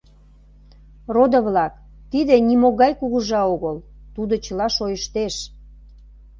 [1.15, 1.73] Родо-влак,
[2.11, 3.75] тиде нимогай Кугыжа огыл,
[4.15, 5.35] тудо чыла шойыштеш.